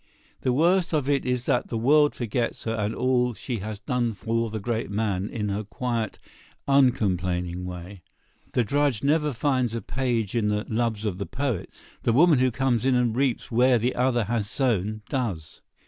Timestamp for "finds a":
9.31-9.81